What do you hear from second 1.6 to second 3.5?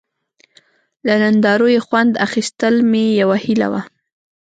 یې خوند اخیستل مې یوه